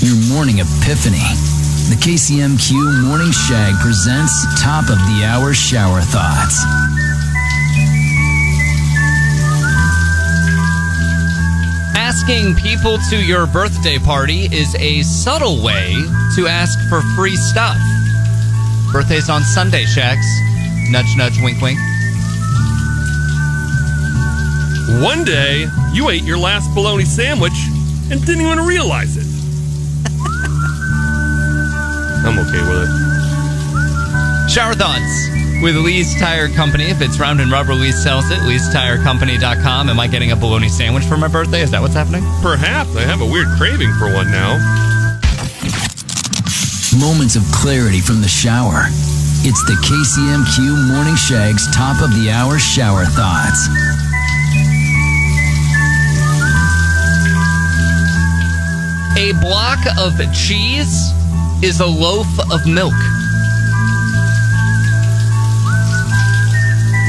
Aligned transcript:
your 0.00 0.16
morning 0.32 0.60
epiphany. 0.60 1.26
The 1.90 1.96
KCMQ 1.98 3.02
Morning 3.02 3.32
Shag 3.32 3.74
presents 3.80 4.32
Top 4.62 4.84
of 4.90 4.96
the 4.96 5.24
Hour 5.24 5.52
Shower 5.52 6.00
Thoughts. 6.00 6.62
Asking 11.96 12.54
people 12.54 12.98
to 13.10 13.16
your 13.16 13.48
birthday 13.48 13.98
party 13.98 14.44
is 14.54 14.74
a 14.76 15.02
subtle 15.02 15.64
way 15.64 15.94
to 16.36 16.46
ask 16.46 16.78
for 16.88 17.00
free 17.16 17.36
stuff. 17.36 17.78
Birthday's 18.92 19.28
on 19.28 19.42
Sunday, 19.42 19.84
Shags. 19.84 20.26
Nudge, 20.90 21.16
nudge, 21.16 21.40
wink, 21.42 21.60
wink. 21.60 21.78
One 25.02 25.24
day, 25.24 25.66
you 25.92 26.08
ate 26.10 26.22
your 26.22 26.38
last 26.38 26.72
bologna 26.72 27.04
sandwich 27.04 27.58
and 28.10 28.24
didn't 28.24 28.42
even 28.46 28.60
realize 28.64 29.16
it. 29.16 29.37
I'm 32.28 32.38
okay 32.40 32.60
with 32.60 32.84
it. 32.84 34.50
Shower 34.50 34.74
thoughts 34.74 35.28
with 35.62 35.76
Lee's 35.76 36.14
Tire 36.20 36.48
Company. 36.48 36.84
If 36.84 37.00
it's 37.00 37.18
round 37.18 37.40
and 37.40 37.50
rubber, 37.50 37.72
Lee 37.72 37.90
sells 37.90 38.30
it. 38.30 38.38
Lee'sTireCompany.com. 38.40 39.88
Am 39.88 39.98
I 39.98 40.06
getting 40.06 40.32
a 40.32 40.36
bologna 40.36 40.68
sandwich 40.68 41.04
for 41.04 41.16
my 41.16 41.28
birthday? 41.28 41.62
Is 41.62 41.70
that 41.70 41.80
what's 41.80 41.94
happening? 41.94 42.20
Perhaps 42.42 42.96
I 42.96 43.00
have 43.00 43.22
a 43.22 43.24
weird 43.24 43.48
craving 43.56 43.94
for 43.94 44.12
one 44.12 44.30
now. 44.30 44.60
Moments 47.00 47.34
of 47.34 47.44
clarity 47.50 48.00
from 48.00 48.20
the 48.20 48.28
shower. 48.28 48.84
It's 49.48 49.64
the 49.64 49.80
KCMQ 49.88 50.92
Morning 50.92 51.16
Shag's 51.16 51.64
Top 51.74 52.02
of 52.02 52.10
the 52.12 52.30
Hour 52.30 52.58
Shower 52.58 53.06
Thoughts. 53.06 53.68
A 59.16 59.32
block 59.40 59.78
of 59.98 60.20
cheese 60.34 61.12
is 61.62 61.80
a 61.80 61.86
loaf 61.86 62.26
of 62.52 62.66
milk. 62.66 62.94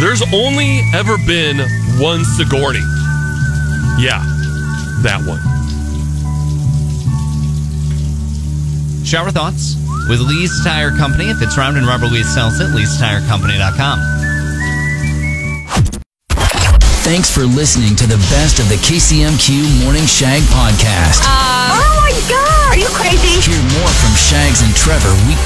There's 0.00 0.22
only 0.32 0.80
ever 0.94 1.16
been 1.26 1.58
one 1.98 2.24
Sigourney. 2.24 2.84
Yeah, 3.98 4.22
that 5.02 5.20
one. 5.26 5.40
Shower 9.04 9.30
thoughts 9.30 9.74
with 10.08 10.20
Lee's 10.20 10.52
Tire 10.62 10.90
Company. 10.90 11.30
If 11.30 11.42
it's 11.42 11.58
round 11.58 11.76
and 11.76 11.86
rubber, 11.86 12.06
Lee 12.06 12.22
sells 12.22 12.60
it. 12.60 12.68
Lee'sTireCompany.com. 12.68 14.18
Thanks 17.02 17.30
for 17.30 17.42
listening 17.42 17.96
to 17.96 18.06
the 18.06 18.18
best 18.30 18.58
of 18.58 18.68
the 18.68 18.76
KCMQ 18.76 19.82
Morning 19.82 20.04
Shag 20.04 20.42
podcast. 20.42 21.22
Uh, 21.24 21.72
oh 21.72 22.00
my 22.02 22.28
god! 22.28 22.57